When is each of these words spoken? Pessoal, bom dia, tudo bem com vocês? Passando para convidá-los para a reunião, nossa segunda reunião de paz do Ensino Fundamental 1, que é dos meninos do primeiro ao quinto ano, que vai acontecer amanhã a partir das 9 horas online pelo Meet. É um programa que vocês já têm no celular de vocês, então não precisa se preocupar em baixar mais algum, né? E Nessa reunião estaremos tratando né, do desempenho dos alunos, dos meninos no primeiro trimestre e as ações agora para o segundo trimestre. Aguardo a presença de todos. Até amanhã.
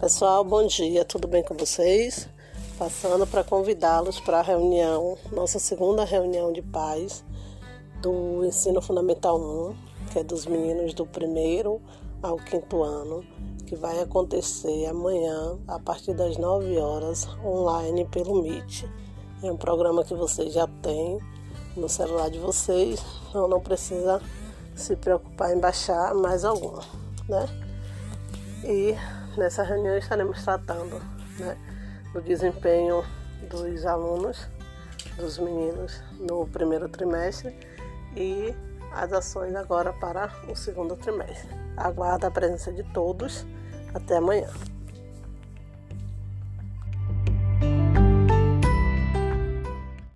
Pessoal, 0.00 0.42
bom 0.42 0.66
dia, 0.66 1.04
tudo 1.04 1.28
bem 1.28 1.42
com 1.42 1.54
vocês? 1.54 2.26
Passando 2.78 3.26
para 3.26 3.44
convidá-los 3.44 4.18
para 4.18 4.38
a 4.38 4.42
reunião, 4.42 5.18
nossa 5.30 5.58
segunda 5.58 6.06
reunião 6.06 6.54
de 6.54 6.62
paz 6.62 7.22
do 8.00 8.42
Ensino 8.46 8.80
Fundamental 8.80 9.38
1, 9.38 9.76
que 10.10 10.18
é 10.18 10.24
dos 10.24 10.46
meninos 10.46 10.94
do 10.94 11.04
primeiro 11.04 11.82
ao 12.22 12.38
quinto 12.38 12.82
ano, 12.82 13.22
que 13.66 13.76
vai 13.76 14.00
acontecer 14.00 14.86
amanhã 14.86 15.58
a 15.68 15.78
partir 15.78 16.14
das 16.14 16.38
9 16.38 16.78
horas 16.78 17.28
online 17.44 18.06
pelo 18.06 18.40
Meet. 18.40 18.84
É 19.42 19.52
um 19.52 19.56
programa 19.58 20.02
que 20.02 20.14
vocês 20.14 20.54
já 20.54 20.66
têm 20.80 21.18
no 21.76 21.90
celular 21.90 22.30
de 22.30 22.38
vocês, 22.38 23.04
então 23.28 23.46
não 23.46 23.60
precisa 23.60 24.18
se 24.74 24.96
preocupar 24.96 25.54
em 25.54 25.60
baixar 25.60 26.14
mais 26.14 26.42
algum, 26.42 26.78
né? 27.28 27.46
E 28.64 28.96
Nessa 29.36 29.62
reunião 29.62 29.96
estaremos 29.96 30.42
tratando 30.42 31.00
né, 31.38 31.56
do 32.12 32.20
desempenho 32.20 33.04
dos 33.48 33.86
alunos, 33.86 34.48
dos 35.16 35.38
meninos 35.38 36.02
no 36.18 36.46
primeiro 36.46 36.88
trimestre 36.88 37.56
e 38.16 38.54
as 38.92 39.12
ações 39.12 39.54
agora 39.54 39.92
para 39.92 40.30
o 40.48 40.56
segundo 40.56 40.96
trimestre. 40.96 41.48
Aguardo 41.76 42.26
a 42.26 42.30
presença 42.30 42.72
de 42.72 42.82
todos. 42.92 43.46
Até 43.94 44.16
amanhã. 44.16 44.48